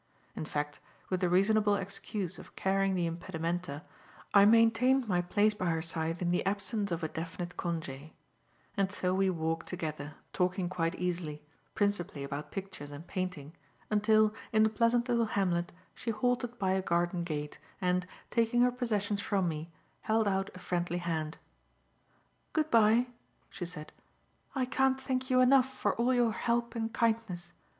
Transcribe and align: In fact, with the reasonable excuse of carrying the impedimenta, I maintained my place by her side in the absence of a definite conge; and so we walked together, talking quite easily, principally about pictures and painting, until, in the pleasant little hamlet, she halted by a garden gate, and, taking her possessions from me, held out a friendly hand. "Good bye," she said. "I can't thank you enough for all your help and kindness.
In 0.35 0.45
fact, 0.45 0.79
with 1.11 1.19
the 1.19 1.29
reasonable 1.29 1.75
excuse 1.75 2.39
of 2.39 2.55
carrying 2.55 2.95
the 2.95 3.05
impedimenta, 3.05 3.83
I 4.33 4.45
maintained 4.45 5.07
my 5.07 5.21
place 5.21 5.53
by 5.53 5.67
her 5.67 5.83
side 5.83 6.23
in 6.23 6.31
the 6.31 6.43
absence 6.43 6.91
of 6.91 7.03
a 7.03 7.07
definite 7.07 7.55
conge; 7.55 8.09
and 8.75 8.91
so 8.91 9.13
we 9.13 9.29
walked 9.29 9.67
together, 9.69 10.15
talking 10.33 10.69
quite 10.69 10.95
easily, 10.95 11.43
principally 11.75 12.23
about 12.23 12.49
pictures 12.51 12.89
and 12.89 13.05
painting, 13.05 13.53
until, 13.91 14.33
in 14.51 14.63
the 14.63 14.69
pleasant 14.69 15.07
little 15.07 15.25
hamlet, 15.27 15.71
she 15.93 16.09
halted 16.09 16.57
by 16.57 16.71
a 16.71 16.81
garden 16.81 17.23
gate, 17.23 17.59
and, 17.79 18.07
taking 18.31 18.61
her 18.61 18.71
possessions 18.71 19.21
from 19.21 19.47
me, 19.47 19.69
held 20.01 20.27
out 20.27 20.49
a 20.55 20.57
friendly 20.57 20.97
hand. 20.97 21.37
"Good 22.53 22.71
bye," 22.71 23.05
she 23.51 23.67
said. 23.67 23.91
"I 24.55 24.65
can't 24.65 24.99
thank 24.99 25.29
you 25.29 25.41
enough 25.41 25.71
for 25.71 25.93
all 25.95 26.11
your 26.11 26.31
help 26.33 26.73
and 26.73 26.91
kindness. 26.91 27.53